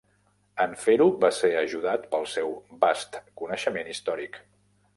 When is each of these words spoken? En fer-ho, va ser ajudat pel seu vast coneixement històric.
En 0.63 0.71
fer-ho, 0.83 1.05
va 1.25 1.29
ser 1.41 1.51
ajudat 1.59 2.07
pel 2.15 2.25
seu 2.37 2.55
vast 2.85 3.21
coneixement 3.43 3.93
històric. 3.95 4.41